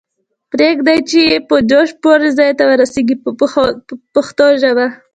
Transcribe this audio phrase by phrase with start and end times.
[0.51, 3.29] پریږدئ چې یې په جوش پوره پای ته ورسیږي په
[4.13, 4.85] پښتو ژبه.